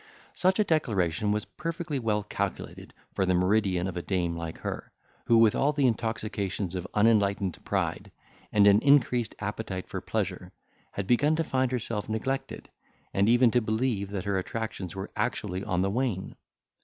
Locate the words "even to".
13.29-13.61